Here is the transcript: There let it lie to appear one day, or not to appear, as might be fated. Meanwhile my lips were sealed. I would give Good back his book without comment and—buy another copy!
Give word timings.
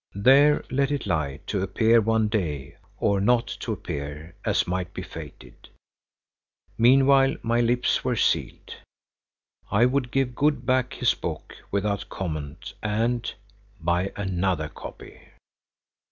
There 0.15 0.63
let 0.71 0.89
it 0.91 1.05
lie 1.05 1.41
to 1.45 1.61
appear 1.61 2.01
one 2.01 2.27
day, 2.27 2.77
or 2.97 3.21
not 3.21 3.45
to 3.59 3.71
appear, 3.71 4.33
as 4.43 4.65
might 4.65 4.95
be 4.95 5.03
fated. 5.03 5.69
Meanwhile 6.75 7.35
my 7.43 7.61
lips 7.61 8.03
were 8.03 8.15
sealed. 8.15 8.77
I 9.69 9.85
would 9.85 10.09
give 10.09 10.33
Good 10.33 10.65
back 10.65 10.95
his 10.95 11.13
book 11.13 11.53
without 11.69 12.09
comment 12.09 12.73
and—buy 12.81 14.11
another 14.15 14.69
copy! 14.69 15.19